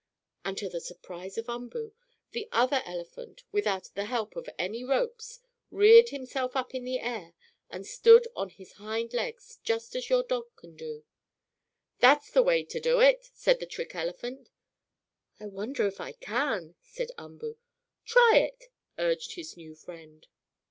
And, 0.43 0.57
to 0.57 0.67
the 0.67 0.81
surprise 0.81 1.37
of 1.37 1.47
Umboo, 1.47 1.93
the 2.31 2.49
other 2.51 2.81
elephant, 2.87 3.43
without 3.51 3.91
the 3.93 4.05
help 4.05 4.35
of 4.35 4.49
any 4.57 4.83
ropes, 4.83 5.41
reared 5.69 6.09
himself 6.09 6.55
up 6.55 6.73
in 6.73 6.85
the 6.85 6.99
air 6.99 7.35
and 7.69 7.85
stood 7.85 8.27
on 8.35 8.49
his 8.49 8.71
hind 8.73 9.13
legs 9.13 9.59
just 9.63 9.95
as 9.95 10.09
your 10.09 10.23
dog 10.23 10.47
can 10.55 10.75
do. 10.75 11.03
"That's 11.99 12.31
the 12.31 12.41
way 12.41 12.63
to 12.63 12.79
do 12.79 12.99
it!" 12.99 13.29
said 13.35 13.59
the 13.59 13.67
trick 13.67 13.93
elephant. 13.93 14.49
"I 15.39 15.45
wonder 15.45 15.85
if 15.85 16.01
I 16.01 16.13
can?" 16.13 16.73
said 16.81 17.11
Umboo. 17.19 17.57
"Try 18.03 18.37
it," 18.37 18.69
urged 18.97 19.33
his 19.35 19.55
new 19.55 19.75
friend. 19.75 20.25